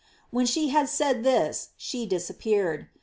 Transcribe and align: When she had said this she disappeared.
When 0.31 0.47
she 0.47 0.69
had 0.69 0.89
said 0.89 1.23
this 1.23 1.69
she 1.77 2.07
disappeared. 2.07 2.87